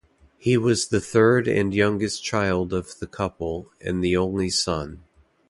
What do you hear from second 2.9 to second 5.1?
the couple, and the only son.